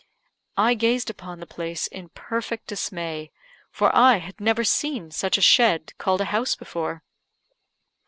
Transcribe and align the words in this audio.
I 0.57 0.73
gazed 0.73 1.11
upon 1.11 1.39
the 1.39 1.45
place 1.45 1.85
in 1.85 2.09
perfect 2.09 2.65
dismay, 2.65 3.31
for 3.69 3.95
I 3.95 4.17
had 4.17 4.41
never 4.41 4.63
seen 4.63 5.11
such 5.11 5.37
a 5.37 5.41
shed 5.45 5.95
called 5.99 6.21
a 6.21 6.25
house 6.33 6.55
before. 6.55 7.03